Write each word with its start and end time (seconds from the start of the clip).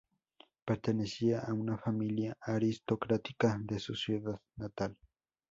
Pertenecía 0.65 1.41
a 1.41 1.53
una 1.53 1.77
familia 1.77 2.35
aristocrática 2.41 3.59
de 3.61 3.77
su 3.77 3.93
ciudad 3.93 4.41
natal. 4.55 4.97